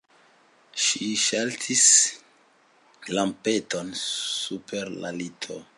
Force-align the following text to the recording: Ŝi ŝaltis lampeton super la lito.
Ŝi 0.83 1.09
ŝaltis 1.23 1.85
lampeton 3.19 3.93
super 4.05 4.95
la 5.05 5.15
lito. 5.21 5.63